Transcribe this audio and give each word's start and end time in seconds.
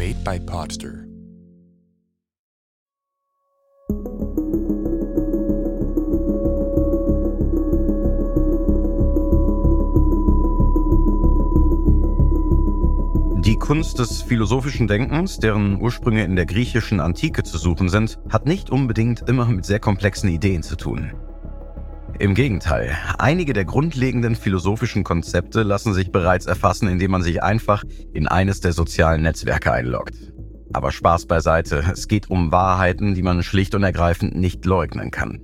Made 0.00 0.24
by 0.24 0.40
Podster. 0.40 1.04
Die 13.44 13.56
Kunst 13.58 13.98
des 13.98 14.22
philosophischen 14.22 14.88
Denkens, 14.88 15.38
deren 15.38 15.78
Ursprünge 15.78 16.24
in 16.24 16.34
der 16.34 16.46
griechischen 16.46 17.00
Antike 17.00 17.42
zu 17.42 17.58
suchen 17.58 17.90
sind, 17.90 18.18
hat 18.30 18.46
nicht 18.46 18.70
unbedingt 18.70 19.28
immer 19.28 19.44
mit 19.44 19.66
sehr 19.66 19.80
komplexen 19.80 20.30
Ideen 20.30 20.62
zu 20.62 20.76
tun. 20.76 21.12
Im 22.20 22.34
Gegenteil, 22.34 22.98
einige 23.16 23.54
der 23.54 23.64
grundlegenden 23.64 24.36
philosophischen 24.36 25.04
Konzepte 25.04 25.62
lassen 25.62 25.94
sich 25.94 26.12
bereits 26.12 26.44
erfassen, 26.44 26.86
indem 26.86 27.12
man 27.12 27.22
sich 27.22 27.42
einfach 27.42 27.82
in 28.12 28.28
eines 28.28 28.60
der 28.60 28.74
sozialen 28.74 29.22
Netzwerke 29.22 29.72
einloggt. 29.72 30.14
Aber 30.74 30.92
Spaß 30.92 31.24
beiseite, 31.24 31.82
es 31.90 32.08
geht 32.08 32.28
um 32.28 32.52
Wahrheiten, 32.52 33.14
die 33.14 33.22
man 33.22 33.42
schlicht 33.42 33.74
und 33.74 33.84
ergreifend 33.84 34.36
nicht 34.36 34.66
leugnen 34.66 35.10
kann. 35.10 35.40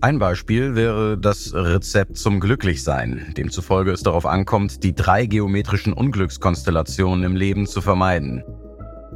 Ein 0.00 0.18
Beispiel 0.18 0.74
wäre 0.74 1.16
das 1.16 1.54
Rezept 1.54 2.16
zum 2.16 2.40
Glücklichsein, 2.40 3.32
demzufolge 3.36 3.92
es 3.92 4.02
darauf 4.02 4.26
ankommt, 4.26 4.82
die 4.82 4.96
drei 4.96 5.26
geometrischen 5.26 5.92
Unglückskonstellationen 5.92 7.22
im 7.22 7.36
Leben 7.36 7.68
zu 7.68 7.80
vermeiden. 7.80 8.42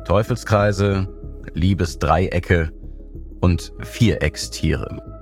Teufelskreise, 0.04 1.08
Liebesdreiecke 1.54 2.70
und 3.40 3.72
Viereckstiere. 3.80 5.13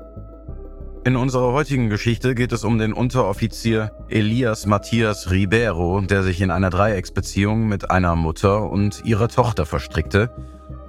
In 1.04 1.16
unserer 1.16 1.52
heutigen 1.52 1.90
Geschichte 1.90 2.36
geht 2.36 2.52
es 2.52 2.62
um 2.62 2.78
den 2.78 2.92
Unteroffizier 2.92 3.90
Elias 4.08 4.66
Matthias 4.66 5.32
Ribeiro, 5.32 6.00
der 6.00 6.22
sich 6.22 6.40
in 6.40 6.52
einer 6.52 6.70
Dreiecksbeziehung 6.70 7.66
mit 7.66 7.90
einer 7.90 8.14
Mutter 8.14 8.70
und 8.70 9.04
ihrer 9.04 9.26
Tochter 9.26 9.66
verstrickte 9.66 10.30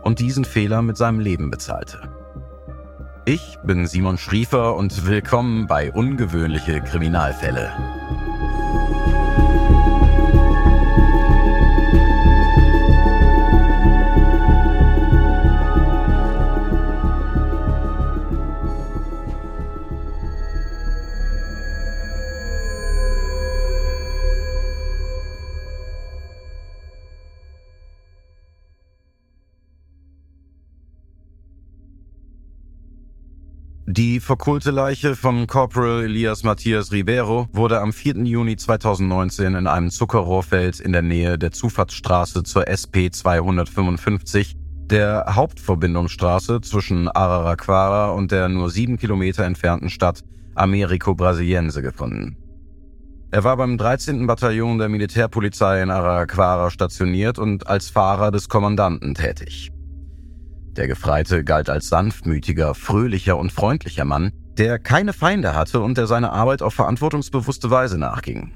und 0.03 0.19
diesen 0.19 0.45
Fehler 0.45 0.83
mit 0.83 0.97
seinem 0.97 1.19
Leben 1.19 1.49
bezahlte. 1.49 2.11
Ich 3.25 3.57
bin 3.63 3.87
Simon 3.87 4.19
Schriefer 4.19 4.75
und 4.75 5.07
willkommen 5.07 5.65
bei 5.65 5.91
Ungewöhnliche 5.91 6.81
Kriminalfälle. 6.81 7.71
Die 33.95 34.19
verkohlte 34.19 34.71
Leiche 34.71 35.15
von 35.15 35.45
Corporal 35.45 36.05
Elias 36.05 36.41
Matthias 36.41 36.91
Ribeiro 36.91 37.47
wurde 37.53 37.79
am 37.79 37.93
4. 37.93 38.25
Juni 38.25 38.55
2019 38.55 39.53
in 39.53 39.67
einem 39.67 39.91
Zuckerrohrfeld 39.91 40.79
in 40.79 40.93
der 40.93 41.03
Nähe 41.03 41.37
der 41.37 41.51
Zufahrtsstraße 41.51 42.41
zur 42.41 42.67
SP 42.73 43.11
255, 43.11 44.55
der 44.87 45.25
Hauptverbindungsstraße 45.29 46.61
zwischen 46.61 47.07
Araraquara 47.07 48.09
und 48.09 48.31
der 48.31 48.49
nur 48.49 48.71
sieben 48.71 48.97
Kilometer 48.97 49.43
entfernten 49.43 49.91
Stadt 49.91 50.23
Americo 50.55 51.13
Brasiliense 51.13 51.83
gefunden. 51.83 52.35
Er 53.29 53.43
war 53.43 53.57
beim 53.57 53.77
13. 53.77 54.25
Bataillon 54.25 54.79
der 54.79 54.89
Militärpolizei 54.89 55.83
in 55.83 55.91
Araraquara 55.91 56.71
stationiert 56.71 57.37
und 57.37 57.67
als 57.67 57.91
Fahrer 57.91 58.31
des 58.31 58.49
Kommandanten 58.49 59.13
tätig. 59.13 59.71
Der 60.75 60.87
Gefreite 60.87 61.43
galt 61.43 61.69
als 61.69 61.89
sanftmütiger, 61.89 62.73
fröhlicher 62.73 63.37
und 63.37 63.51
freundlicher 63.51 64.05
Mann, 64.05 64.31
der 64.57 64.79
keine 64.79 65.13
Feinde 65.13 65.53
hatte 65.55 65.81
und 65.81 65.97
der 65.97 66.07
seiner 66.07 66.33
Arbeit 66.33 66.61
auf 66.61 66.73
verantwortungsbewusste 66.73 67.69
Weise 67.69 67.97
nachging. 67.97 68.53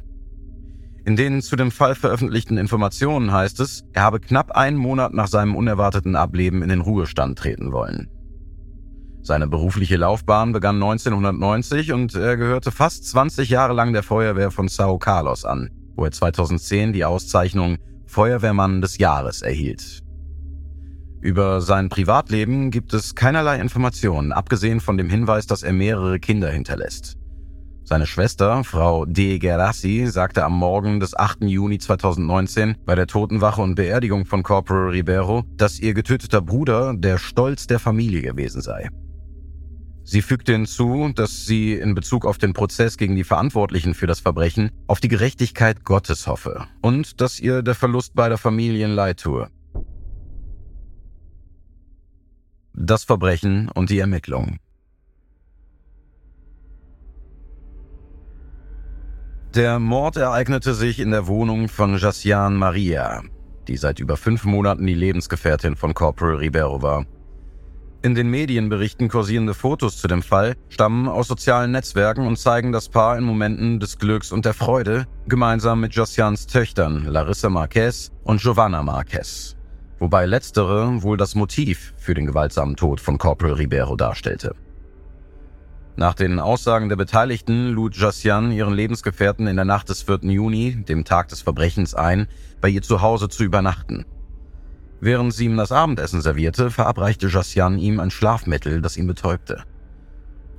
In 1.05 1.16
den 1.16 1.41
zu 1.41 1.55
dem 1.55 1.72
Fall 1.72 1.95
veröffentlichten 1.95 2.57
Informationen 2.57 3.31
heißt 3.31 3.59
es, 3.59 3.83
er 3.94 4.01
habe 4.01 4.19
knapp 4.19 4.51
einen 4.51 4.78
Monat 4.78 5.13
nach 5.13 5.28
seinem 5.28 5.55
unerwarteten 5.55 6.16
Ableben 6.16 6.61
in 6.61 6.69
den 6.69 6.81
Ruhestand 6.81 7.38
treten 7.38 7.72
wollen. 7.72 8.09
Seine 9.22 9.47
berufliche 9.47 9.97
Laufbahn 9.97 10.51
begann 10.53 10.75
1990 10.75 11.94
und 11.94 12.16
er 12.16 12.35
gehörte 12.35 12.72
fast 12.72 13.05
20 13.09 13.49
Jahre 13.49 13.73
lang 13.73 13.94
der 13.94 14.03
Feuerwehr 14.03 14.51
von 14.51 14.67
Sao 14.67 14.97
Carlos 14.97 15.45
an, 15.45 15.69
wo 15.95 16.05
er 16.05 16.11
2010 16.11 16.94
die 16.94 17.05
Auszeichnung 17.05 17.78
Feuerwehrmann 18.05 18.81
des 18.81 18.97
Jahres 18.97 19.41
erhielt. 19.41 20.01
Über 21.27 21.59
sein 21.59 21.89
Privatleben 21.89 22.71
gibt 22.71 22.93
es 22.93 23.13
keinerlei 23.13 23.59
Informationen, 23.59 24.31
abgesehen 24.31 24.79
von 24.79 24.97
dem 24.97 25.09
Hinweis, 25.09 25.45
dass 25.45 25.61
er 25.61 25.73
mehrere 25.73 26.21
Kinder 26.21 26.49
hinterlässt. 26.49 27.17
Seine 27.83 28.05
Schwester, 28.05 28.63
Frau 28.63 29.03
De 29.03 29.37
Gerassi, 29.37 30.07
sagte 30.07 30.45
am 30.45 30.57
Morgen 30.57 31.01
des 31.01 31.17
8. 31.17 31.43
Juni 31.43 31.79
2019 31.79 32.77
bei 32.85 32.95
der 32.95 33.07
Totenwache 33.07 33.61
und 33.61 33.75
Beerdigung 33.75 34.25
von 34.25 34.41
Corporal 34.41 34.91
Ribeiro, 34.91 35.43
dass 35.57 35.81
ihr 35.81 35.93
getöteter 35.93 36.41
Bruder 36.41 36.93
der 36.95 37.17
Stolz 37.17 37.67
der 37.67 37.79
Familie 37.79 38.21
gewesen 38.21 38.61
sei. 38.61 38.87
Sie 40.05 40.21
fügte 40.21 40.53
hinzu, 40.53 41.11
dass 41.13 41.45
sie 41.45 41.73
in 41.73 41.93
Bezug 41.93 42.25
auf 42.25 42.37
den 42.37 42.53
Prozess 42.53 42.95
gegen 42.95 43.17
die 43.17 43.25
Verantwortlichen 43.25 43.95
für 43.95 44.07
das 44.07 44.21
Verbrechen 44.21 44.71
auf 44.87 45.01
die 45.01 45.09
Gerechtigkeit 45.09 45.83
Gottes 45.83 46.25
hoffe 46.25 46.67
und 46.81 47.19
dass 47.19 47.37
ihr 47.41 47.63
der 47.63 47.75
Verlust 47.75 48.16
beider 48.16 48.37
Familien 48.37 48.91
leid 48.91 49.19
tue. 49.19 49.49
Das 52.77 53.03
Verbrechen 53.03 53.69
und 53.73 53.89
die 53.89 53.99
Ermittlungen. 53.99 54.59
Der 59.55 59.79
Mord 59.79 60.17
ereignete 60.17 60.75
sich 60.75 60.99
in 60.99 61.09
der 61.09 61.25
Wohnung 61.25 61.67
von 61.67 61.97
Jassian 61.97 62.55
Maria, 62.55 63.23
die 63.67 63.78
seit 63.78 63.99
über 63.99 64.16
fünf 64.16 64.46
Monaten 64.46 64.85
die 64.85 64.93
Lebensgefährtin 64.93 65.75
von 65.75 65.96
Corporal 65.96 66.35
Ribeiro 66.35 66.81
war. 66.84 67.05
In 68.03 68.13
den 68.13 68.29
Medienberichten 68.29 69.09
kursierende 69.09 69.55
Fotos 69.55 69.97
zu 69.97 70.07
dem 70.07 70.22
Fall 70.22 70.55
stammen 70.69 71.07
aus 71.07 71.28
sozialen 71.28 71.72
Netzwerken 71.72 72.28
und 72.28 72.37
zeigen 72.37 72.72
das 72.72 72.90
Paar 72.90 73.17
in 73.17 73.23
Momenten 73.23 73.79
des 73.79 73.97
Glücks 73.97 74.31
und 74.31 74.46
der 74.46 74.53
Freude 74.53 75.07
gemeinsam 75.28 75.81
mit 75.81 75.96
Jossians 75.96 76.46
Töchtern 76.46 77.05
Larissa 77.05 77.49
Marquez 77.49 78.11
und 78.23 78.40
Giovanna 78.40 78.84
Marquez 78.84 79.56
wobei 79.99 80.26
letztere 80.26 81.02
wohl 81.03 81.17
das 81.17 81.35
Motiv 81.35 81.94
für 81.97 82.14
den 82.14 82.26
gewaltsamen 82.26 82.76
Tod 82.76 82.99
von 82.99 83.17
Corporal 83.17 83.53
Ribeiro 83.53 83.96
darstellte. 83.96 84.55
Nach 85.96 86.14
den 86.14 86.40
Aussagen 86.40 86.90
der 86.90 86.96
Beteiligten 86.96 87.70
lud 87.70 87.96
Jassian 87.96 88.52
ihren 88.52 88.73
Lebensgefährten 88.73 89.47
in 89.47 89.55
der 89.55 89.66
Nacht 89.66 89.90
des 89.90 90.03
4. 90.03 90.20
Juni, 90.26 90.84
dem 90.88 91.05
Tag 91.05 91.29
des 91.29 91.41
Verbrechens, 91.41 91.96
ein, 91.96 92.28
bei 92.61 92.70
ihr 92.70 92.84
zu 92.84 93.02
Hause 93.02 93.29
zu 93.29 93.44
übernachten. 93.44 94.05
Während 94.99 95.34
sie 95.34 95.46
ihm 95.46 95.58
das 95.58 95.72
Abendessen 95.72 96.22
servierte, 96.22 96.70
verabreichte 96.70 97.28
Jassian 97.28 97.79
ihm 97.79 98.00
ein 98.00 98.11
Schlafmittel, 98.11 98.82
das 98.82 98.97
ihn 98.97 99.08
betäubte. 99.08 99.64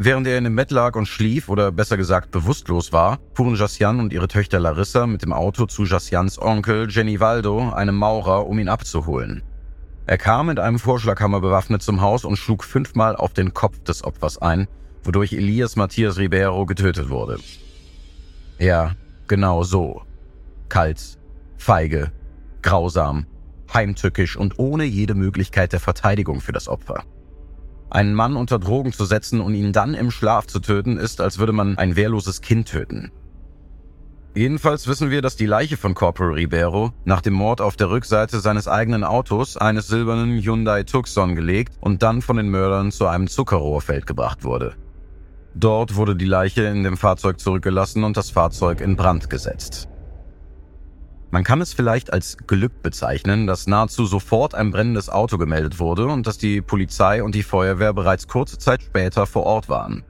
Während 0.01 0.29
er 0.29 0.39
in 0.39 0.45
dem 0.45 0.55
Bett 0.55 0.71
lag 0.71 0.95
und 0.95 1.07
schlief 1.07 1.49
oder 1.49 1.73
besser 1.73 1.97
gesagt 1.97 2.31
bewusstlos 2.31 2.93
war, 2.93 3.19
fuhren 3.35 3.57
Jassian 3.57 3.99
und 3.99 4.13
ihre 4.13 4.29
Töchter 4.29 4.61
Larissa 4.61 5.09
mit 5.09 5.23
dem 5.23 5.33
Auto 5.33 5.67
zu 5.67 5.85
Jassians 5.85 6.41
Onkel 6.41 6.89
Jenny 6.89 7.19
Waldo, 7.19 7.71
einem 7.73 7.97
Maurer, 7.97 8.47
um 8.47 8.61
ihn 8.61 8.69
abzuholen. 8.69 9.43
Er 10.07 10.17
kam 10.17 10.47
mit 10.47 10.61
einem 10.61 10.79
Vorschlaghammer 10.79 11.41
bewaffnet 11.41 11.83
zum 11.83 12.01
Haus 12.01 12.25
und 12.25 12.37
schlug 12.37 12.63
fünfmal 12.63 13.17
auf 13.17 13.33
den 13.33 13.55
Kopf 13.55 13.83
des 13.83 14.05
Opfers 14.05 14.39
ein, 14.39 14.69
wodurch 15.03 15.33
Elias 15.33 15.75
Matthias 15.75 16.17
Ribeiro 16.17 16.65
getötet 16.65 17.11
wurde. 17.11 17.41
Ja, 18.61 18.93
genau 19.27 19.65
so. 19.65 20.03
Kalt, 20.69 21.19
feige, 21.57 22.13
grausam, 22.63 23.27
heimtückisch 23.75 24.37
und 24.37 24.61
ohne 24.61 24.85
jede 24.85 25.15
Möglichkeit 25.15 25.73
der 25.73 25.81
Verteidigung 25.81 26.41
für 26.41 26.53
das 26.53 26.69
Opfer. 26.69 27.03
Einen 27.91 28.15
Mann 28.15 28.37
unter 28.37 28.59
Drogen 28.59 28.93
zu 28.93 29.05
setzen 29.05 29.41
und 29.41 29.55
ihn 29.55 29.73
dann 29.73 29.95
im 29.95 30.11
Schlaf 30.11 30.47
zu 30.47 30.61
töten, 30.61 30.99
ist, 30.99 31.21
als 31.21 31.39
würde 31.39 31.53
man 31.53 31.79
ein 31.79 31.97
wehrloses 31.97 32.43
Kind 32.43 32.69
töten. 32.69 33.11
Jedenfalls 34.35 34.87
wissen 34.87 35.11
wir, 35.11 35.23
dass 35.23 35.37
die 35.37 35.47
Leiche 35.47 35.77
von 35.77 35.95
Corporal 35.95 36.35
Ribeiro 36.35 36.93
nach 37.05 37.23
dem 37.23 37.33
Mord 37.33 37.61
auf 37.61 37.77
der 37.77 37.91
Rückseite 37.91 38.41
seines 38.41 38.69
eigenen 38.69 39.03
Autos, 39.03 39.57
eines 39.57 39.89
silbernen 39.89 40.41
Hyundai 40.41 40.85
Tucson, 40.85 41.35
gelegt 41.35 41.75
und 41.81 42.03
dann 42.03 42.23
von 42.23 42.37
den 42.37 42.49
Mördern 42.49 42.93
zu 42.93 43.07
einem 43.07 43.27
Zuckerrohrfeld 43.27 44.07
gebracht 44.07 44.45
wurde. 44.45 44.75
Dort 45.55 45.97
wurde 45.97 46.15
die 46.15 46.27
Leiche 46.27 46.63
in 46.65 46.85
dem 46.85 46.97
Fahrzeug 46.97 47.41
zurückgelassen 47.41 48.05
und 48.05 48.17
das 48.17 48.31
Fahrzeug 48.31 48.81
in 48.81 48.95
Brand 48.97 49.29
gesetzt. 49.29 49.89
Man 51.31 51.45
kann 51.45 51.61
es 51.61 51.75
vielleicht 51.75 52.11
als 52.11 52.39
Glück 52.47 52.83
bezeichnen, 52.83 53.47
dass 53.47 53.67
nahezu 53.67 54.07
sofort 54.07 54.55
ein 54.55 54.71
brennendes 54.71 55.11
Auto 55.11 55.37
gemeldet 55.37 55.79
wurde 55.79 56.07
und 56.07 56.27
dass 56.27 56.39
die 56.39 56.63
Polizei 56.63 57.23
und 57.23 57.35
die 57.35 57.43
Feuerwehr 57.43 57.93
bereits 57.93 58.29
kurze 58.29 58.57
Zeit 58.57 58.83
später 58.83 59.27
vor 59.27 59.45
Ort 59.45 59.69
waren. 59.69 60.05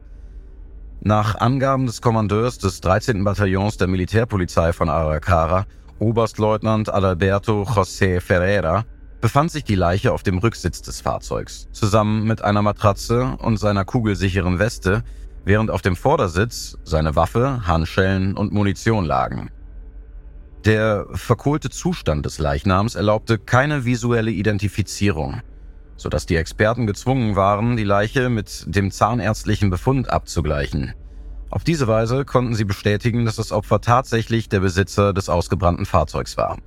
Nach 1.01 1.35
Angaben 1.35 1.87
des 1.87 2.01
Kommandeurs 2.03 2.59
des 2.59 2.81
13. 2.81 3.25
Bataillons 3.25 3.77
der 3.79 3.89
Militärpolizei 3.89 4.73
von 4.73 4.89
Aracara, 4.89 5.67
Oberstleutnant 5.99 6.93
Adalberto 6.93 7.63
José 7.63 8.21
Ferreira, 8.21 8.85
befand 9.21 9.51
sich 9.51 9.65
die 9.65 9.75
Leiche 9.75 10.13
auf 10.13 10.23
dem 10.23 10.39
Rücksitz 10.39 10.83
des 10.83 11.01
Fahrzeugs, 11.01 11.69
zusammen 11.73 12.25
mit 12.29 12.43
einer 12.43 12.63
Matratze 12.63 13.37
und 13.39 13.57
seiner 13.57 13.85
kugelsicheren 13.85 14.61
Weste, 14.61 15.03
während 15.45 15.73
auf 15.73 15.83
dem 15.83 15.97
Vordersitz 15.97 16.79
seine 16.85 17.17
Waffe, 17.17 17.67
Handschellen 17.67 18.37
und 18.37 18.53
Munition 18.53 19.05
lagen. 19.05 19.51
Der 20.65 21.07
verkohlte 21.13 21.71
Zustand 21.71 22.27
des 22.27 22.39
Leichnams 22.39 22.95
erlaubte 22.95 23.39
keine 23.39 23.85
visuelle 23.85 24.31
Identifizierung, 24.31 25.41
sodass 25.97 26.27
die 26.27 26.37
Experten 26.37 26.87
gezwungen 26.87 27.37
waren, 27.37 27.77
die 27.77 27.85
Leiche 27.85 28.29
mit 28.29 28.65
dem 28.67 28.91
zahnärztlichen 28.91 29.71
Befund 29.71 30.11
abzugleichen. 30.11 30.95
Auf 31.51 31.65
diese 31.65 31.89
Weise 31.89 32.25
konnten 32.25 32.55
sie 32.55 32.65
bestätigen, 32.65 33.25
dass 33.25 33.37
das 33.37 33.53
Opfer 33.53 33.81
tatsächlich 33.81 34.49
der 34.49 34.61
Besitzer 34.61 35.15
des 35.15 35.29
ausgebrannten 35.29 35.87
Fahrzeugs 35.87 36.37
war. 36.37 36.59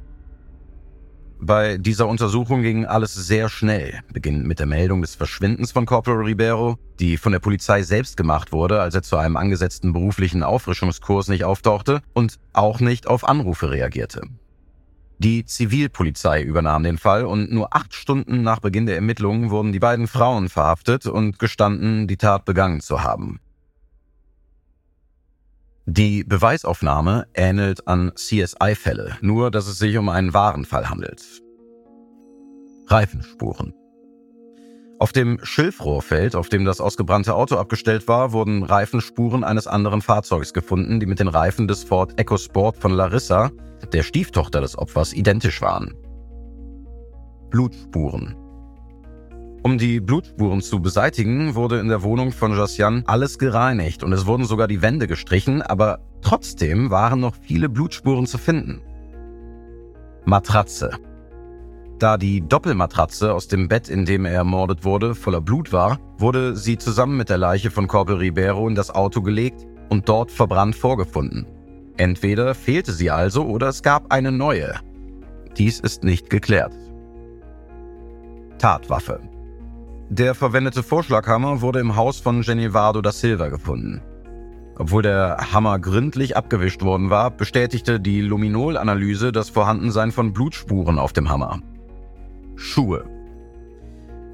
Bei 1.43 1.79
dieser 1.79 2.07
Untersuchung 2.07 2.61
ging 2.61 2.85
alles 2.85 3.15
sehr 3.15 3.49
schnell, 3.49 4.01
beginnend 4.13 4.45
mit 4.45 4.59
der 4.59 4.67
Meldung 4.67 5.01
des 5.01 5.15
Verschwindens 5.15 5.71
von 5.71 5.87
Corporal 5.87 6.23
Ribeiro, 6.23 6.77
die 6.99 7.17
von 7.17 7.31
der 7.31 7.39
Polizei 7.39 7.81
selbst 7.81 8.15
gemacht 8.15 8.51
wurde, 8.51 8.79
als 8.79 8.93
er 8.93 9.01
zu 9.01 9.17
einem 9.17 9.37
angesetzten 9.37 9.91
beruflichen 9.91 10.43
Auffrischungskurs 10.43 11.29
nicht 11.29 11.43
auftauchte 11.43 12.01
und 12.13 12.37
auch 12.53 12.79
nicht 12.79 13.07
auf 13.07 13.27
Anrufe 13.27 13.71
reagierte. 13.71 14.21
Die 15.17 15.43
Zivilpolizei 15.43 16.43
übernahm 16.43 16.83
den 16.83 16.99
Fall 16.99 17.25
und 17.25 17.51
nur 17.51 17.75
acht 17.75 17.95
Stunden 17.95 18.43
nach 18.43 18.59
Beginn 18.59 18.85
der 18.85 18.95
Ermittlungen 18.95 19.49
wurden 19.49 19.71
die 19.71 19.79
beiden 19.79 20.05
Frauen 20.05 20.47
verhaftet 20.47 21.07
und 21.07 21.39
gestanden, 21.39 22.07
die 22.07 22.17
Tat 22.17 22.45
begangen 22.45 22.81
zu 22.81 23.01
haben. 23.01 23.39
Die 25.85 26.23
Beweisaufnahme 26.23 27.25
ähnelt 27.33 27.87
an 27.87 28.11
CSI-Fälle, 28.15 29.17
nur 29.21 29.49
dass 29.49 29.67
es 29.67 29.79
sich 29.79 29.97
um 29.97 30.09
einen 30.09 30.33
wahren 30.33 30.65
Fall 30.65 30.89
handelt. 30.89 31.23
Reifenspuren. 32.87 33.73
Auf 34.99 35.11
dem 35.11 35.39
Schilfrohrfeld, 35.41 36.35
auf 36.35 36.49
dem 36.49 36.63
das 36.63 36.79
ausgebrannte 36.79 37.33
Auto 37.33 37.55
abgestellt 37.55 38.07
war, 38.07 38.33
wurden 38.33 38.61
Reifenspuren 38.61 39.43
eines 39.43 39.65
anderen 39.65 40.03
Fahrzeugs 40.03 40.53
gefunden, 40.53 40.99
die 40.99 41.07
mit 41.07 41.19
den 41.19 41.27
Reifen 41.27 41.67
des 41.67 41.83
Ford 41.83 42.19
EcoSport 42.19 42.77
von 42.77 42.91
Larissa, 42.91 43.49
der 43.91 44.03
Stieftochter 44.03 44.61
des 44.61 44.77
Opfers, 44.77 45.13
identisch 45.13 45.59
waren. 45.63 45.95
Blutspuren. 47.49 48.35
Um 49.63 49.77
die 49.77 49.99
Blutspuren 49.99 50.61
zu 50.61 50.81
beseitigen, 50.81 51.53
wurde 51.53 51.79
in 51.79 51.87
der 51.87 52.01
Wohnung 52.01 52.31
von 52.31 52.51
Josian 52.51 53.03
alles 53.05 53.37
gereinigt 53.37 54.03
und 54.03 54.11
es 54.11 54.25
wurden 54.25 54.45
sogar 54.45 54.67
die 54.67 54.81
Wände 54.81 55.07
gestrichen, 55.07 55.61
aber 55.61 55.99
trotzdem 56.21 56.89
waren 56.89 57.19
noch 57.19 57.35
viele 57.35 57.69
Blutspuren 57.69 58.25
zu 58.25 58.39
finden. 58.39 58.81
Matratze. 60.25 60.91
Da 61.99 62.17
die 62.17 62.41
Doppelmatratze 62.41 63.31
aus 63.31 63.47
dem 63.47 63.67
Bett, 63.67 63.87
in 63.87 64.05
dem 64.05 64.25
er 64.25 64.33
ermordet 64.33 64.83
wurde, 64.83 65.13
voller 65.13 65.41
Blut 65.41 65.71
war, 65.71 65.99
wurde 66.17 66.55
sie 66.55 66.79
zusammen 66.79 67.15
mit 67.15 67.29
der 67.29 67.37
Leiche 67.37 67.69
von 67.69 67.87
Corporal 67.87 68.19
Ribeiro 68.19 68.67
in 68.67 68.73
das 68.73 68.89
Auto 68.89 69.21
gelegt 69.21 69.67
und 69.89 70.09
dort 70.09 70.31
verbrannt 70.31 70.75
vorgefunden. 70.75 71.45
Entweder 71.97 72.55
fehlte 72.55 72.93
sie 72.93 73.11
also 73.11 73.45
oder 73.45 73.67
es 73.67 73.83
gab 73.83 74.11
eine 74.11 74.31
neue. 74.31 74.73
Dies 75.57 75.79
ist 75.79 76.03
nicht 76.03 76.31
geklärt. 76.31 76.73
Tatwaffe. 78.57 79.19
Der 80.13 80.35
verwendete 80.35 80.83
Vorschlaghammer 80.83 81.61
wurde 81.61 81.79
im 81.79 81.95
Haus 81.95 82.19
von 82.19 82.41
Genevado 82.41 83.01
da 83.01 83.13
Silva 83.13 83.47
gefunden. 83.47 84.01
Obwohl 84.77 85.03
der 85.03 85.37
Hammer 85.53 85.79
gründlich 85.79 86.35
abgewischt 86.35 86.81
worden 86.81 87.09
war, 87.09 87.31
bestätigte 87.31 87.97
die 87.97 88.19
Luminol-Analyse 88.19 89.31
das 89.31 89.49
Vorhandensein 89.49 90.11
von 90.11 90.33
Blutspuren 90.33 90.99
auf 90.99 91.13
dem 91.13 91.29
Hammer. 91.29 91.61
Schuhe. 92.55 93.05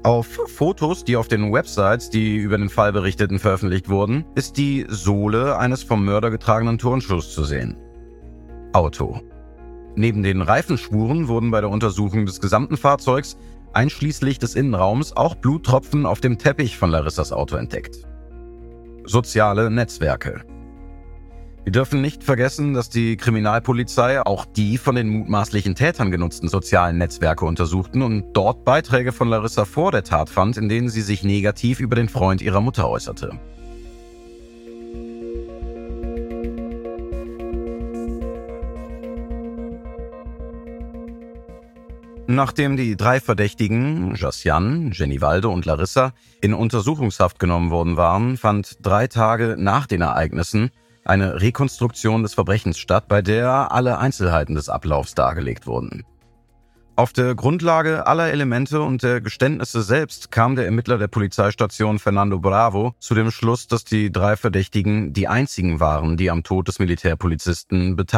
Auf 0.02 0.40
Fotos, 0.48 1.04
die 1.04 1.16
auf 1.16 1.28
den 1.28 1.52
Websites, 1.52 2.10
die 2.10 2.34
über 2.38 2.58
den 2.58 2.70
Fall 2.70 2.92
berichteten, 2.92 3.38
veröffentlicht 3.38 3.88
wurden, 3.88 4.24
ist 4.34 4.56
die 4.56 4.84
Sohle 4.88 5.58
eines 5.58 5.84
vom 5.84 6.04
Mörder 6.04 6.32
getragenen 6.32 6.78
Turnschuhs 6.78 7.32
zu 7.32 7.44
sehen. 7.44 7.76
Auto. 8.72 9.20
Neben 9.94 10.24
den 10.24 10.42
Reifenspuren 10.42 11.28
wurden 11.28 11.52
bei 11.52 11.60
der 11.60 11.70
Untersuchung 11.70 12.26
des 12.26 12.40
gesamten 12.40 12.76
Fahrzeugs 12.76 13.36
einschließlich 13.72 14.38
des 14.38 14.54
Innenraums 14.54 15.16
auch 15.16 15.34
Bluttropfen 15.34 16.06
auf 16.06 16.20
dem 16.20 16.38
Teppich 16.38 16.76
von 16.76 16.90
Larissas 16.90 17.32
Auto 17.32 17.56
entdeckt. 17.56 17.96
Soziale 19.04 19.70
Netzwerke. 19.70 20.44
Wir 21.64 21.72
dürfen 21.72 22.00
nicht 22.00 22.24
vergessen, 22.24 22.72
dass 22.72 22.88
die 22.88 23.16
Kriminalpolizei 23.16 24.24
auch 24.24 24.46
die 24.46 24.78
von 24.78 24.94
den 24.94 25.08
mutmaßlichen 25.08 25.74
Tätern 25.74 26.10
genutzten 26.10 26.48
sozialen 26.48 26.96
Netzwerke 26.96 27.44
untersuchten 27.44 28.00
und 28.00 28.32
dort 28.32 28.64
Beiträge 28.64 29.12
von 29.12 29.28
Larissa 29.28 29.66
vor 29.66 29.92
der 29.92 30.02
Tat 30.02 30.30
fand, 30.30 30.56
in 30.56 30.70
denen 30.70 30.88
sie 30.88 31.02
sich 31.02 31.24
negativ 31.24 31.80
über 31.80 31.94
den 31.94 32.08
Freund 32.08 32.40
ihrer 32.40 32.62
Mutter 32.62 32.88
äußerte. 32.88 33.38
Nachdem 42.38 42.76
die 42.76 42.96
drei 42.96 43.18
Verdächtigen, 43.18 44.14
Jassian, 44.14 44.90
Genivaldo 44.90 45.52
und 45.52 45.64
Larissa, 45.64 46.12
in 46.40 46.54
Untersuchungshaft 46.54 47.40
genommen 47.40 47.72
worden 47.72 47.96
waren, 47.96 48.36
fand 48.36 48.76
drei 48.80 49.08
Tage 49.08 49.56
nach 49.58 49.88
den 49.88 50.02
Ereignissen 50.02 50.70
eine 51.04 51.40
Rekonstruktion 51.40 52.22
des 52.22 52.34
Verbrechens 52.34 52.78
statt, 52.78 53.08
bei 53.08 53.22
der 53.22 53.72
alle 53.72 53.98
Einzelheiten 53.98 54.54
des 54.54 54.68
Ablaufs 54.68 55.16
dargelegt 55.16 55.66
wurden. 55.66 56.04
Auf 56.94 57.12
der 57.12 57.34
Grundlage 57.34 58.06
aller 58.06 58.30
Elemente 58.30 58.82
und 58.82 59.02
der 59.02 59.20
Geständnisse 59.20 59.82
selbst 59.82 60.30
kam 60.30 60.54
der 60.54 60.66
Ermittler 60.66 60.96
der 60.96 61.08
Polizeistation 61.08 61.98
Fernando 61.98 62.38
Bravo 62.38 62.94
zu 63.00 63.16
dem 63.16 63.32
Schluss, 63.32 63.66
dass 63.66 63.82
die 63.82 64.12
drei 64.12 64.36
Verdächtigen 64.36 65.12
die 65.12 65.26
einzigen 65.26 65.80
waren, 65.80 66.16
die 66.16 66.30
am 66.30 66.44
Tod 66.44 66.68
des 66.68 66.78
Militärpolizisten 66.78 67.96
beteiligt 67.96 68.17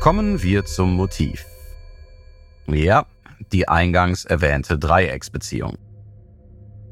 Kommen 0.00 0.42
wir 0.42 0.64
zum 0.64 0.94
Motiv. 0.94 1.44
Ja, 2.66 3.04
die 3.52 3.68
eingangs 3.68 4.24
erwähnte 4.24 4.78
Dreiecksbeziehung. 4.78 5.76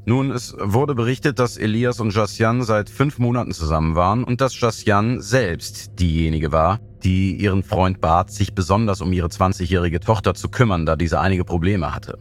Nun, 0.05 0.29
es 0.29 0.55
wurde 0.59 0.93
berichtet, 0.93 1.39
dass 1.39 1.57
Elias 1.57 1.99
und 1.99 2.13
Jassian 2.13 2.61
seit 2.61 2.87
fünf 2.87 3.17
Monaten 3.17 3.51
zusammen 3.51 3.95
waren 3.95 4.23
und 4.23 4.41
dass 4.41 4.61
Jassian 4.61 5.21
selbst 5.21 5.99
diejenige 5.99 6.51
war, 6.51 6.79
die 7.03 7.35
ihren 7.35 7.63
Freund 7.63 7.99
bat, 7.99 8.29
sich 8.29 8.53
besonders 8.53 9.01
um 9.01 9.11
ihre 9.11 9.27
20-jährige 9.29 10.01
Tochter 10.01 10.35
zu 10.35 10.49
kümmern, 10.49 10.85
da 10.85 10.95
diese 10.95 11.19
einige 11.19 11.45
Probleme 11.45 11.95
hatte. 11.95 12.19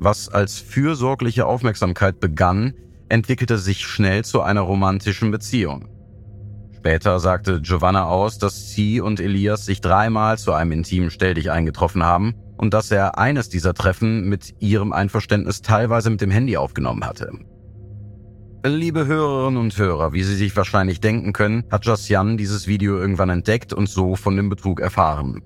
Was 0.00 0.28
als 0.28 0.58
fürsorgliche 0.58 1.46
Aufmerksamkeit 1.46 2.18
begann, 2.18 2.74
entwickelte 3.08 3.58
sich 3.58 3.86
schnell 3.86 4.24
zu 4.24 4.42
einer 4.42 4.62
romantischen 4.62 5.30
Beziehung. 5.30 5.88
Später 6.80 7.20
sagte 7.20 7.60
Giovanna 7.60 8.06
aus, 8.06 8.38
dass 8.38 8.70
sie 8.70 9.02
und 9.02 9.20
Elias 9.20 9.66
sich 9.66 9.82
dreimal 9.82 10.38
zu 10.38 10.54
einem 10.54 10.72
intimen 10.72 11.10
Stelldich 11.10 11.50
eingetroffen 11.50 12.02
haben 12.02 12.34
und 12.56 12.72
dass 12.72 12.90
er 12.90 13.18
eines 13.18 13.50
dieser 13.50 13.74
Treffen 13.74 14.30
mit 14.30 14.54
ihrem 14.60 14.94
Einverständnis 14.94 15.60
teilweise 15.60 16.08
mit 16.08 16.22
dem 16.22 16.30
Handy 16.30 16.56
aufgenommen 16.56 17.04
hatte. 17.04 17.32
Liebe 18.64 19.06
Hörerinnen 19.06 19.60
und 19.60 19.76
Hörer, 19.76 20.14
wie 20.14 20.22
Sie 20.22 20.34
sich 20.34 20.56
wahrscheinlich 20.56 21.00
denken 21.00 21.34
können, 21.34 21.64
hat 21.70 21.84
Jassian 21.84 22.38
dieses 22.38 22.66
Video 22.66 22.96
irgendwann 22.96 23.28
entdeckt 23.28 23.74
und 23.74 23.86
so 23.86 24.16
von 24.16 24.34
dem 24.36 24.48
Betrug 24.48 24.80
erfahren. 24.80 25.42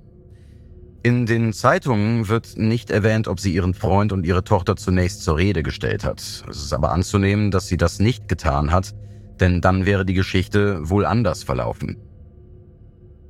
In 1.02 1.26
den 1.26 1.52
Zeitungen 1.52 2.28
wird 2.28 2.56
nicht 2.56 2.92
erwähnt, 2.92 3.26
ob 3.26 3.40
sie 3.40 3.52
ihren 3.52 3.74
Freund 3.74 4.12
und 4.12 4.24
ihre 4.24 4.44
Tochter 4.44 4.76
zunächst 4.76 5.24
zur 5.24 5.36
Rede 5.36 5.64
gestellt 5.64 6.04
hat. 6.04 6.20
Es 6.20 6.62
ist 6.62 6.72
aber 6.72 6.92
anzunehmen, 6.92 7.50
dass 7.50 7.66
sie 7.66 7.76
das 7.76 7.98
nicht 7.98 8.28
getan 8.28 8.70
hat, 8.70 8.94
denn 9.40 9.60
dann 9.60 9.86
wäre 9.86 10.04
die 10.04 10.14
Geschichte 10.14 10.88
wohl 10.88 11.06
anders 11.06 11.42
verlaufen. 11.42 11.96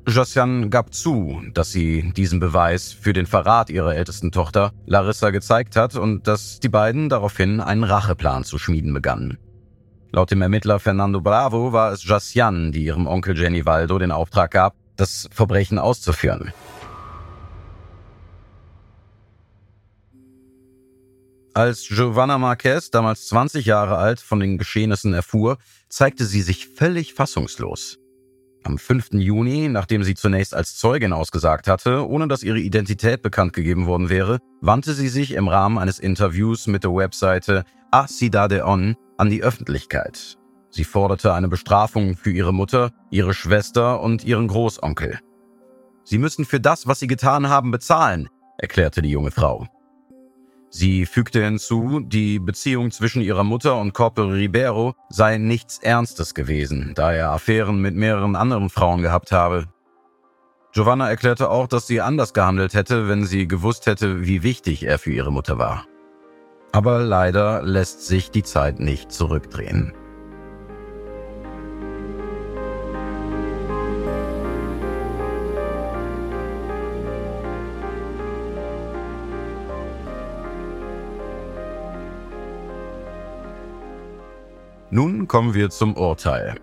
Josiane 0.06 0.68
gab 0.68 0.92
zu, 0.92 1.40
dass 1.54 1.72
sie 1.72 2.12
diesen 2.14 2.38
Beweis 2.38 2.92
für 2.92 3.14
den 3.14 3.24
Verrat 3.24 3.70
ihrer 3.70 3.94
ältesten 3.94 4.32
Tochter 4.32 4.72
Larissa 4.84 5.30
gezeigt 5.30 5.76
hat 5.76 5.96
und 5.96 6.26
dass 6.28 6.60
die 6.60 6.68
beiden 6.68 7.08
daraufhin 7.08 7.60
einen 7.60 7.84
Racheplan 7.84 8.44
zu 8.44 8.58
schmieden 8.58 8.92
begannen. 8.92 9.38
Laut 10.12 10.30
dem 10.30 10.42
Ermittler 10.42 10.78
Fernando 10.78 11.20
Bravo 11.20 11.72
war 11.72 11.90
es 11.90 12.04
Josiane, 12.04 12.70
die 12.70 12.84
ihrem 12.84 13.06
Onkel 13.06 13.36
Jenny 13.36 13.64
Valdo 13.64 13.98
den 13.98 14.12
Auftrag 14.12 14.50
gab, 14.50 14.74
das 14.96 15.28
Verbrechen 15.32 15.78
auszuführen. 15.78 16.52
Als 21.54 21.86
Giovanna 21.86 22.36
Marquez, 22.36 22.90
damals 22.90 23.28
20 23.28 23.64
Jahre 23.64 23.96
alt, 23.96 24.18
von 24.18 24.40
den 24.40 24.58
Geschehnissen 24.58 25.14
erfuhr, 25.14 25.58
zeigte 25.88 26.24
sie 26.24 26.42
sich 26.42 26.66
völlig 26.66 27.14
fassungslos. 27.14 28.00
Am 28.64 28.76
5. 28.76 29.12
Juni, 29.12 29.68
nachdem 29.68 30.02
sie 30.02 30.16
zunächst 30.16 30.52
als 30.52 30.76
Zeugin 30.76 31.12
ausgesagt 31.12 31.68
hatte, 31.68 32.08
ohne 32.08 32.26
dass 32.26 32.42
ihre 32.42 32.58
Identität 32.58 33.22
bekannt 33.22 33.52
gegeben 33.52 33.86
worden 33.86 34.08
wäre, 34.08 34.40
wandte 34.62 34.94
sie 34.94 35.06
sich 35.06 35.30
im 35.30 35.46
Rahmen 35.46 35.78
eines 35.78 36.00
Interviews 36.00 36.66
mit 36.66 36.82
der 36.82 36.92
Webseite 36.92 37.62
A 37.92 38.08
Cidade 38.08 38.66
On 38.66 38.96
an 39.16 39.30
die 39.30 39.44
Öffentlichkeit. 39.44 40.38
Sie 40.70 40.82
forderte 40.82 41.34
eine 41.34 41.46
Bestrafung 41.46 42.16
für 42.16 42.32
ihre 42.32 42.52
Mutter, 42.52 42.90
ihre 43.12 43.32
Schwester 43.32 44.00
und 44.00 44.24
ihren 44.24 44.48
Großonkel. 44.48 45.20
Sie 46.02 46.18
müssen 46.18 46.46
für 46.46 46.58
das, 46.58 46.88
was 46.88 46.98
sie 46.98 47.06
getan 47.06 47.48
haben, 47.48 47.70
bezahlen, 47.70 48.28
erklärte 48.58 49.02
die 49.02 49.10
junge 49.10 49.30
Frau. 49.30 49.68
Sie 50.76 51.06
fügte 51.06 51.44
hinzu, 51.44 52.00
die 52.00 52.40
Beziehung 52.40 52.90
zwischen 52.90 53.22
ihrer 53.22 53.44
Mutter 53.44 53.78
und 53.78 53.94
Corporal 53.94 54.32
Ribeiro 54.32 54.96
sei 55.08 55.38
nichts 55.38 55.78
Ernstes 55.78 56.34
gewesen, 56.34 56.94
da 56.96 57.12
er 57.12 57.30
Affären 57.30 57.80
mit 57.80 57.94
mehreren 57.94 58.34
anderen 58.34 58.70
Frauen 58.70 59.00
gehabt 59.00 59.30
habe. 59.30 59.66
Giovanna 60.72 61.08
erklärte 61.08 61.48
auch, 61.48 61.68
dass 61.68 61.86
sie 61.86 62.00
anders 62.00 62.34
gehandelt 62.34 62.74
hätte, 62.74 63.08
wenn 63.08 63.24
sie 63.24 63.46
gewusst 63.46 63.86
hätte, 63.86 64.26
wie 64.26 64.42
wichtig 64.42 64.82
er 64.82 64.98
für 64.98 65.12
ihre 65.12 65.30
Mutter 65.30 65.58
war. 65.58 65.86
Aber 66.72 66.98
leider 66.98 67.62
lässt 67.62 68.04
sich 68.04 68.32
die 68.32 68.42
Zeit 68.42 68.80
nicht 68.80 69.12
zurückdrehen. 69.12 69.92
Nun 84.94 85.26
kommen 85.26 85.54
wir 85.54 85.70
zum 85.70 85.96
Urteil. 85.96 86.54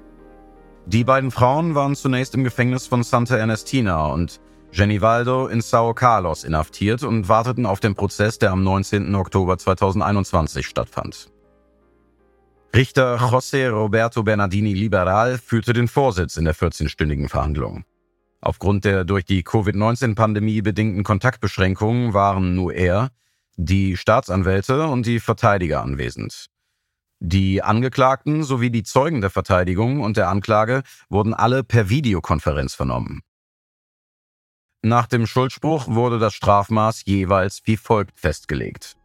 Die 0.86 1.04
beiden 1.04 1.32
Frauen 1.32 1.76
waren 1.76 1.98
zunächst 1.98 2.34
im 2.34 2.46
Gefängnis 2.46 2.88
von 2.88 3.04
Santa 3.04 3.36
Ernestina 3.36 4.06
und 4.06 4.40
Jenny 4.72 5.02
Valdo 5.02 5.48
in 5.48 5.60
Sao 5.60 5.94
Carlos 5.94 6.46
inhaftiert 6.46 7.04
und 7.04 7.28
warteten 7.28 7.66
auf 7.66 7.82
den 7.82 7.94
Prozess, 7.94 8.40
der 8.40 8.52
am 8.52 8.64
19. 8.64 9.14
Oktober 9.16 9.58
2021 9.58 10.66
stattfand. 10.66 11.30
Richter 12.74 13.18
José 13.18 13.70
Roberto 13.70 14.24
Bernardini 14.24 14.74
Liberal 14.74 15.38
führte 15.38 15.74
den 15.74 15.90
Vorsitz 15.90 16.38
in 16.38 16.46
der 16.46 16.56
14-stündigen 16.56 17.28
Verhandlung. 17.28 17.84
Aufgrund 18.40 18.86
der 18.86 19.04
durch 19.04 19.26
die 19.26 19.44
Covid-19-Pandemie 19.44 20.62
bedingten 20.62 21.04
Kontaktbeschränkungen 21.04 22.14
waren 22.14 22.56
nur 22.56 22.74
er, 22.74 23.10
die 23.58 23.98
Staatsanwälte 23.98 24.88
und 24.88 25.06
die 25.06 25.20
Verteidiger 25.20 25.82
anwesend. 25.82 26.51
Die 27.24 27.62
Angeklagten 27.62 28.44
sowie 28.44 28.72
die 28.72 28.82
Zeugen 28.82 29.22
der 29.22 29.30
Verteidigung 29.30 30.02
und 30.02 30.18
der 30.18 30.28
Anklage 30.28 30.82
wurden 31.08 31.36
alle 31.36 31.64
per 31.64 31.88
Videokonferenz 31.88 32.74
vernommen. 32.74 33.22
Nach 34.82 35.06
dem 35.06 35.28
Schuldspruch 35.28 35.88
wurde 35.88 36.18
das 36.18 36.34
Strafmaß 36.34 37.06
jeweils 37.06 37.62
wie 37.66 37.78
folgt 37.78 38.20
festgelegt. 38.20 38.98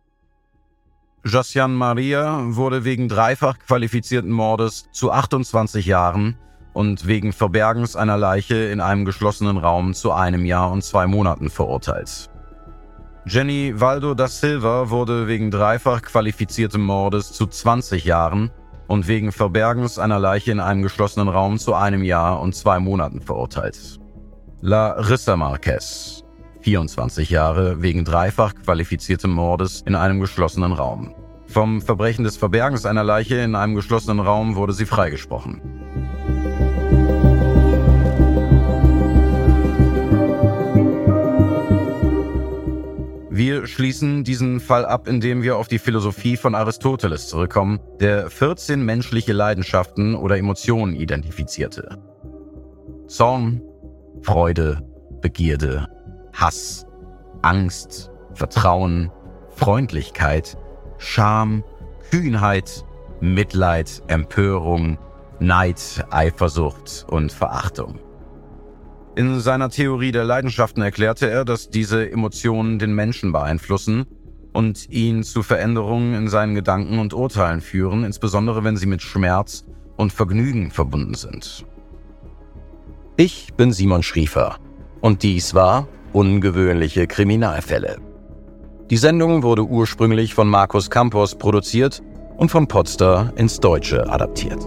Jassian 1.27 1.75
Maria 1.75 2.41
wurde 2.57 2.85
wegen 2.85 3.09
dreifach 3.09 3.59
qualifizierten 3.59 4.31
Mordes 4.31 4.87
zu 4.93 5.13
28 5.13 5.85
Jahren 5.85 6.39
und 6.73 7.07
wegen 7.07 7.35
Verbergens 7.35 7.97
einer 7.97 8.17
Leiche 8.17 8.57
in 8.57 8.81
einem 8.81 9.05
geschlossenen 9.05 9.59
Raum 9.59 9.93
zu 9.93 10.13
einem 10.13 10.47
Jahr 10.47 10.71
und 10.71 10.83
zwei 10.83 11.07
Monaten 11.07 11.51
verurteilt. 11.51 12.31
Jenny 13.28 13.73
Valdo 13.75 14.14
da 14.14 14.28
Silva 14.28 14.88
wurde 14.88 15.26
wegen 15.26 15.50
dreifach 15.50 16.00
qualifiziertem 16.00 16.80
Mordes 16.80 17.33
zu 17.33 17.49
20 17.49 18.04
Jahren 18.04 18.52
und 18.87 19.09
wegen 19.09 19.33
Verbergens 19.33 19.99
einer 19.99 20.21
Leiche 20.21 20.52
in 20.52 20.61
einem 20.61 20.83
geschlossenen 20.83 21.28
Raum 21.28 21.59
zu 21.59 21.75
einem 21.75 22.04
Jahr 22.04 22.40
und 22.40 22.54
zwei 22.54 22.78
Monaten 22.78 23.21
verurteilt. 23.21 23.99
La 24.61 24.92
Rissa 24.92 25.37
Marquez, 25.37 26.23
24 26.61 27.28
Jahre, 27.28 27.83
wegen 27.83 28.04
dreifach 28.04 28.54
qualifiziertem 28.54 29.33
Mordes 29.33 29.83
in 29.85 29.97
einem 29.97 30.21
geschlossenen 30.21 30.73
Raum. 30.73 31.12
Vom 31.49 31.83
Verbrechen 31.83 32.23
des 32.23 32.37
Verbergens 32.37 32.87
einer 32.87 33.02
Leiche 33.02 33.38
in 33.38 33.56
einem 33.56 33.75
geschlossenen 33.75 34.21
Raum 34.21 34.54
wurde 34.54 34.73
sie 34.73 34.87
freigesprochen. 34.87 35.61
Wir 43.37 43.66
schließen 43.66 44.25
diesen 44.25 44.61
Fall 44.61 44.87
ab, 44.87 45.07
indem 45.07 45.43
wir 45.43 45.59
auf 45.59 45.69
die 45.69 45.78
Philosophie 45.78 46.38
von 46.38 46.55
Aristoteles 46.55 47.28
zurückkommen, 47.28 47.81
der 48.00 48.31
14 48.31 48.83
menschliche 48.83 49.35
Leidenschaften 49.35 50.14
oder 50.14 50.38
Emotionen 50.38 50.97
identifizierte. 50.97 51.99
Zorn, 53.09 53.61
Freude, 54.23 54.81
Begierde, 55.21 55.87
Hass, 56.33 56.87
Angst, 57.43 58.11
Vertrauen, 58.33 59.12
Freundlichkeit, 59.55 60.57
Scham, 60.97 61.62
Kühnheit, 62.11 62.87
Mitleid, 63.21 64.02
Empörung, 64.07 64.97
Neid, 65.40 66.07
Eifersucht 66.09 67.05
und 67.11 67.33
Verachtung. 67.33 67.99
In 69.17 69.41
seiner 69.41 69.71
Theorie 69.71 70.13
der 70.13 70.25
Leidenschaften 70.25 70.83
erklärte 70.83 71.31
er, 71.31 71.47
dass 71.47 71.71
diese 71.71 72.11
Emotionen 72.11 72.79
den 72.79 72.95
Menschen 72.95 73.33
beeinflussen 73.33 74.05
und 74.53 74.91
ihn 74.91 75.23
zu 75.23 75.43
Veränderungen 75.43 76.15
in 76.15 76.29
seinen 76.29 76.55
Gedanken 76.55 76.99
und 76.99 77.15
Urteilen 77.15 77.63
führen, 77.63 78.05
insbesondere 78.05 78.63
wenn 78.63 78.77
sie 78.77 78.85
mit 78.85 79.01
Schmerz 79.01 79.65
und 79.97 80.13
Vergnügen 80.13 80.71
verbunden 80.71 81.15
sind. 81.15 81.65
Ich 83.17 83.55
bin 83.55 83.73
Simon 83.73 84.03
Schriefer 84.03 84.59
und 85.01 85.23
dies 85.23 85.55
war 85.55 85.89
Ungewöhnliche 86.13 87.07
Kriminalfälle. 87.07 87.97
Die 88.91 88.97
Sendung 88.99 89.43
wurde 89.43 89.65
ursprünglich 89.65 90.35
von 90.35 90.49
Markus 90.49 90.91
Campos 90.91 91.37
produziert 91.37 92.03
und 92.37 92.51
von 92.51 92.69
Podster 92.69 93.33
ins 93.37 93.61
Deutsche 93.61 94.11
adaptiert. 94.11 94.67